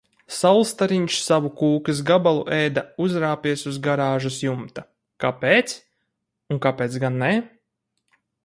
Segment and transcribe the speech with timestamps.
[0.35, 4.87] Saulstariņš savu kūkas gabalu ēda, uzrāpies uz garāžas jumta.
[5.27, 5.77] Kāpēc?
[6.57, 7.33] Un kāpēc gan nē?